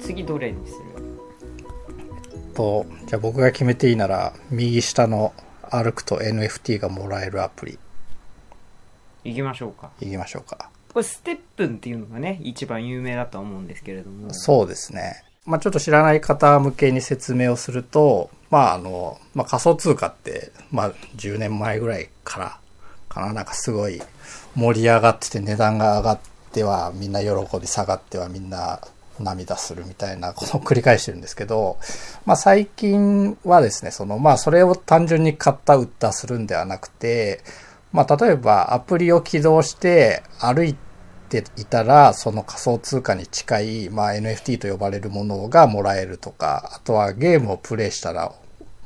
[0.00, 0.80] 次どれにする？
[2.54, 5.32] と、じゃあ僕が決めていいなら、右下の
[5.70, 7.78] 歩くと NFT がもらえるアプリ、
[9.24, 9.90] 行きましょうか。
[10.00, 10.70] いきましょうか。
[10.92, 14.34] これステップンっていうのがね一番有名だと思うんですけれども。
[14.34, 15.22] そうですね。
[15.46, 22.58] まあちょっと知らない方向けに説明をすると、まああの、まあ仮想通貨って、まあ10年前ぐらいから
[23.08, 24.02] かな、なんかすごい
[24.56, 26.20] 盛り上がってて値段が上がっ
[26.52, 27.28] てはみんな喜
[27.60, 28.80] び下がってはみんな
[29.20, 31.78] 涙するみたいなことを繰り返してるんですけど、
[32.26, 37.42] まあ最近はですね、そのまあそれを単純に買った売ったするんではなくて、
[37.92, 40.74] まあ例えばアプリを起動して歩い
[41.28, 48.32] ていたら、その仮想通貨に近い、まあ NFT と呼ばれるものがもらえるとか、あとはゲームをプレイしたら、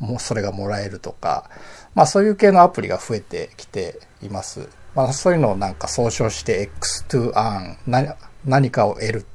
[0.00, 1.48] もうそれがもらえるとか、
[1.94, 4.68] まあそういう系のアプリが増えてきています。
[4.94, 9.26] まあそういうのをなんか総称して X to Earn、な何かを得る。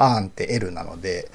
[0.00, 1.30] Earn って得るなので、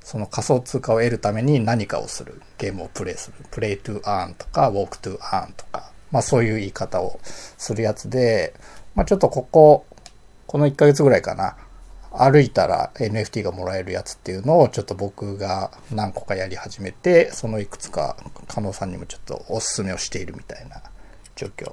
[0.00, 2.42] その仮想通貨を得るために何かをする。
[2.58, 3.36] ゲームをプレイする。
[3.50, 8.54] プレイ to earn とか、walk to earn とか、まあそういう言い方をするやつで、
[8.94, 9.86] まあちょっとここ、
[10.46, 11.56] この1ヶ月ぐらいかな。
[12.14, 18.16] 歩いたら NFT がもらえるやつっていうのをちょっと僕が何個かやり始めて、そのいくつか
[18.48, 20.82] 加納さんにもちょっとおすすめをしているみたいな
[21.36, 21.72] 状況。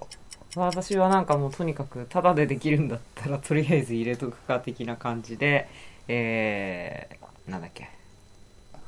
[0.55, 5.67] 私はなんかもうとにかくタダでできるんだったらとりあえず入れとくか的な感じで
[6.11, 7.88] えー、なんだっけ？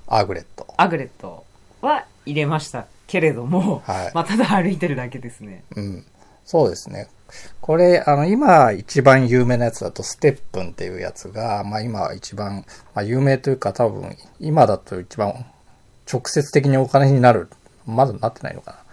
[0.07, 0.67] アグレット。
[0.75, 1.45] アグレット
[1.81, 6.05] は入れましたけれども、はいまあただ歩いてるだけですねうん。
[6.43, 7.07] そうですね。
[7.61, 15.45] これ、あの、今一番有名なやつだと、ステップンっていうやつが、まあ今一番、まあ有名というか多分、今だと一番
[16.11, 17.47] 直接的にお金になる、
[17.85, 18.83] まだなってないのか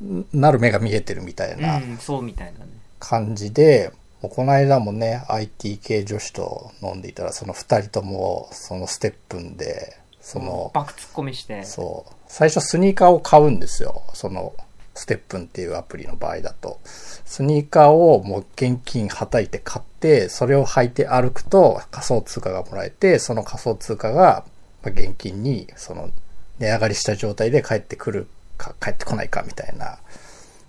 [0.00, 0.06] な。
[0.06, 2.66] んなる目が見えてるみたいなうんそうみたいなね
[3.00, 3.90] 感じで、
[4.28, 12.12] この間もね、IT 系女子と飲んでいたら、その二人とも、そのステップンで、その、バク突っ込みしてそう。
[12.28, 14.02] 最初スニーカーを買うんですよ。
[14.14, 14.54] その、
[14.94, 16.80] ステップンっていうアプリの場合だと。
[16.84, 24.44] スニーカーをもう現金はたいて買って、それを履いて歩くと仮想通貨がもらえて、その仮想通貨が
[24.84, 26.10] まあ現金に、その、
[26.58, 29.98] 値上がりした状態で帰ってくるか、帰ってこないかみたいな、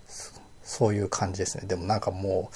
[0.07, 0.31] そ
[0.63, 1.67] そういう感じですね。
[1.67, 2.55] でもなんかもう、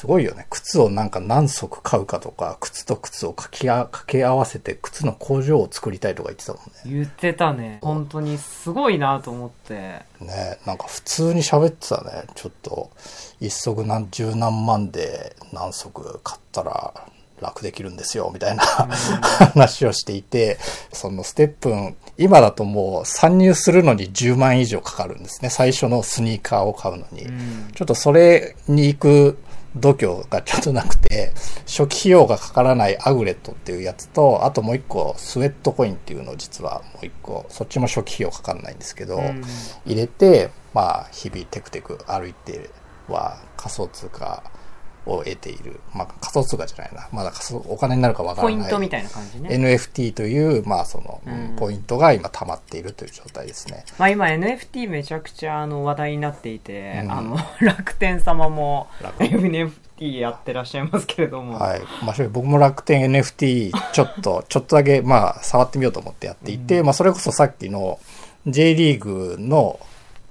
[0.00, 0.46] すごいよね。
[0.48, 6.72] 靴をなんか何足買うかとか、靴と靴を掛けあ掛け合わせて靴の工場を作りたいとか言ってたもんね。
[6.86, 9.74] 言ってたね本当にすごいなと思って
[10.20, 12.24] ねなんか普通に喋ってたね。
[12.34, 12.90] ちょっと、
[13.40, 16.94] 一足何十何万で何足買ったら
[17.42, 20.56] 楽できるんですよ、みたいな話をしていて、
[20.94, 25.50] そのステップン、今だともう参入するのに10万以上かかるんですね。
[25.50, 27.24] 最初のスニーカーを買うのに。
[27.24, 29.38] うんちょっとそれに行く
[29.76, 31.32] 度胸がちょっとなくて、
[31.66, 39.42] 初期費用がかからないアグレットっていうやつと、あともう一個スウェットコインっていうのを実はもう一個、そっちも初期費用かかんないんですけど、うん。
[39.86, 42.70] 入れて、まあ日々テクテク歩いて
[43.08, 44.42] は仮想通貨
[45.06, 45.80] を得ている。
[45.94, 47.08] まあ仮想通貨じゃないな。
[47.12, 48.56] まだ仮想、お金になるかわからない。
[48.56, 53.84] ポイントみたいな感じね NFT という、まあその、うんポイントが今溜まっているという状態ですね。
[53.98, 61.80] まあ今 NFT めちゃくちゃあの話題になっていて、うんあの 楽天様も楽 NFT やってらっしゃいますけれども、はい。
[62.04, 67.98] まあ、僕も楽天 NFT ちょっと、 ちょっとだけ、まあ、触ってみようと思ってやっていて、まあ、それこそさっきの
[68.46, 69.78] J リーグの、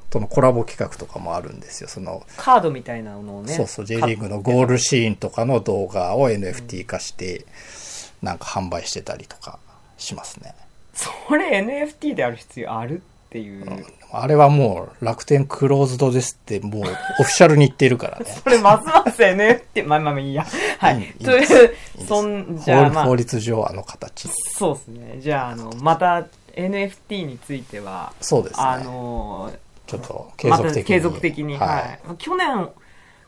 [0.10, 1.90] とのコラボ企画とかもあるんですよ。
[1.90, 7.46] その、カードみたいなのをねそうそう、J リーグのゴールシーンとかの動画を NFT 化して、
[8.22, 9.60] なんか販売してたりとか
[9.98, 10.56] しますね。
[10.94, 18.26] それ NFT である必要あるっていう、あれはもう楽天クローズドですってもうオフィシャルに言ってるからね。
[18.44, 20.46] それますます NFT まあまあまあいいや
[20.80, 21.76] はいいいいいという
[22.08, 24.28] そんじゃあまあ法法律上あの形。
[24.58, 26.26] そうですねじゃああのまた
[26.56, 28.64] NFT についてはそうですね。
[28.66, 29.52] あの
[29.90, 30.84] ちょっと継ま続的に。
[30.84, 32.18] た継続的に、ははいい。
[32.18, 32.70] 去年、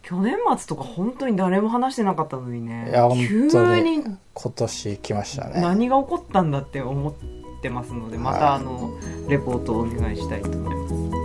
[0.03, 4.03] 去年末とか本当に誰も話してなかったのにねいや、本急に
[4.33, 5.61] 今年来ましたね。
[5.61, 7.13] 何が起こったんだって思っ
[7.61, 8.91] てますので、またあの、
[9.27, 11.20] レポートをお願いしたいと思います。